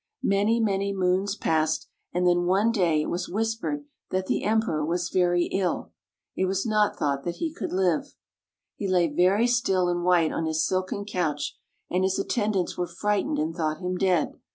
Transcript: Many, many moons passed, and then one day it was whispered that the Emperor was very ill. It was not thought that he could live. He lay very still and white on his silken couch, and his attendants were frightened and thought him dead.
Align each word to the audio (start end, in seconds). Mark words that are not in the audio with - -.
Many, 0.23 0.59
many 0.59 0.95
moons 0.95 1.35
passed, 1.35 1.87
and 2.11 2.25
then 2.25 2.45
one 2.47 2.71
day 2.71 3.03
it 3.03 3.09
was 3.11 3.29
whispered 3.29 3.85
that 4.09 4.25
the 4.25 4.43
Emperor 4.45 4.83
was 4.83 5.09
very 5.11 5.43
ill. 5.51 5.91
It 6.35 6.45
was 6.45 6.65
not 6.65 6.97
thought 6.97 7.23
that 7.23 7.35
he 7.35 7.53
could 7.53 7.71
live. 7.71 8.15
He 8.75 8.87
lay 8.87 9.07
very 9.07 9.45
still 9.45 9.89
and 9.89 10.03
white 10.03 10.31
on 10.31 10.47
his 10.47 10.65
silken 10.65 11.05
couch, 11.05 11.55
and 11.87 12.03
his 12.03 12.17
attendants 12.17 12.75
were 12.79 12.87
frightened 12.87 13.37
and 13.37 13.55
thought 13.55 13.77
him 13.77 13.95
dead. 13.95 14.39